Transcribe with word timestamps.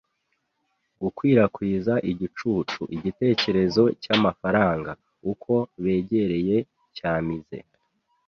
gukwirakwiza 1.01 1.93
igicucu. 2.11 2.81
Igitekerezo 2.95 3.83
cyamafaranga, 4.03 4.91
uko 5.31 5.53
begereye, 5.83 6.57
cyamize 6.95 7.57